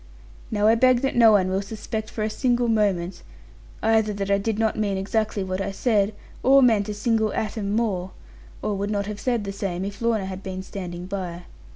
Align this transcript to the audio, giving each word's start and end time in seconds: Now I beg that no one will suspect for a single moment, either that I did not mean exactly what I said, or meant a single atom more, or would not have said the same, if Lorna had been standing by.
Now 0.49 0.65
I 0.65 0.73
beg 0.73 1.01
that 1.01 1.15
no 1.15 1.33
one 1.33 1.47
will 1.51 1.61
suspect 1.61 2.09
for 2.09 2.23
a 2.23 2.29
single 2.31 2.67
moment, 2.67 3.21
either 3.83 4.11
that 4.13 4.31
I 4.31 4.39
did 4.39 4.57
not 4.57 4.75
mean 4.75 4.97
exactly 4.97 5.43
what 5.43 5.61
I 5.61 5.69
said, 5.69 6.15
or 6.41 6.63
meant 6.63 6.89
a 6.89 6.93
single 6.95 7.31
atom 7.33 7.75
more, 7.75 8.09
or 8.63 8.73
would 8.73 8.89
not 8.89 9.05
have 9.05 9.19
said 9.19 9.43
the 9.43 9.51
same, 9.53 9.85
if 9.85 10.01
Lorna 10.01 10.25
had 10.25 10.41
been 10.41 10.63
standing 10.63 11.05
by. 11.05 11.43